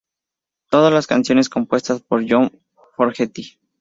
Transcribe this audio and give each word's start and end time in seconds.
Todas 0.71 0.91
las 0.91 1.05
canciones 1.05 1.47
compuestas 1.47 2.01
por 2.01 2.25
John 2.27 2.51
Fogerty. 2.95 3.59